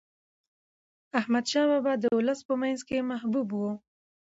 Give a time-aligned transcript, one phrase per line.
[1.19, 3.61] احمد شاه بابا د ولس په منځ کې محبوب و.